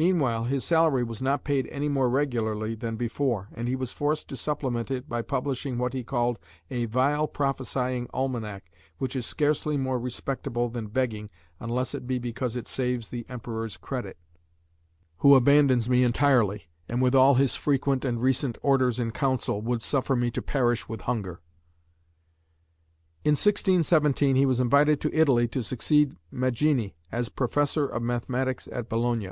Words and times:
Meanwhile 0.00 0.44
his 0.44 0.62
salary 0.62 1.02
was 1.02 1.20
not 1.20 1.42
paid 1.42 1.66
any 1.72 1.88
more 1.88 2.08
regularly 2.08 2.76
than 2.76 2.94
before, 2.94 3.48
and 3.54 3.66
he 3.66 3.74
was 3.74 3.90
forced 3.92 4.28
to 4.28 4.36
supplement 4.36 4.92
it 4.92 5.08
by 5.08 5.22
publishing 5.22 5.76
what 5.76 5.92
he 5.92 6.04
called 6.04 6.38
a 6.70 6.84
"vile 6.84 7.26
prophesying 7.26 8.06
almanac 8.14 8.70
which 8.98 9.16
is 9.16 9.26
scarcely 9.26 9.76
more 9.76 9.98
respectable 9.98 10.68
than 10.68 10.86
begging 10.86 11.28
unless 11.58 11.96
it 11.96 12.06
be 12.06 12.20
because 12.20 12.54
it 12.54 12.68
saves 12.68 13.08
the 13.08 13.26
Emperor's 13.28 13.76
credit, 13.76 14.16
who 15.16 15.34
abandons 15.34 15.90
me 15.90 16.04
entirely, 16.04 16.68
and 16.88 17.02
with 17.02 17.16
all 17.16 17.34
his 17.34 17.56
frequent 17.56 18.04
and 18.04 18.22
recent 18.22 18.56
orders 18.62 19.00
in 19.00 19.10
council, 19.10 19.62
would 19.62 19.82
suffer 19.82 20.14
me 20.14 20.30
to 20.30 20.40
perish 20.40 20.88
with 20.88 21.00
hunger". 21.10 21.40
In 23.24 23.32
1617 23.32 24.36
he 24.36 24.46
was 24.46 24.60
invited 24.60 25.00
to 25.00 25.12
Italy 25.12 25.48
to 25.48 25.60
succeed 25.64 26.16
Magini 26.32 26.94
as 27.10 27.28
Professor 27.28 27.88
of 27.88 28.00
Mathematics 28.00 28.68
at 28.70 28.88
Bologna. 28.88 29.30